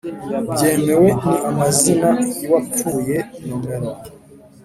[0.51, 2.09] byemewe ni amazina
[2.39, 3.17] y uwapfuye
[3.47, 3.91] nomero